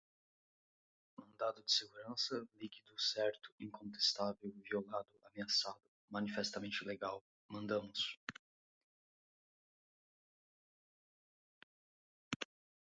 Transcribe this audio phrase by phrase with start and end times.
[1.15, 8.19] mandado de segurança, líquido, certo, incontestável, violado, ameaçado, manifestamente ilegal, mandamus